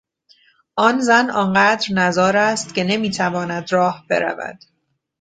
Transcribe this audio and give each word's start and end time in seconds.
آن 0.75 0.99
زن 0.99 1.29
آنقدر 1.29 1.93
نزار 1.93 2.37
است 2.37 2.75
که 2.75 2.83
نمیتواند 2.83 3.73
راه 3.73 4.05
برود. 4.09 4.59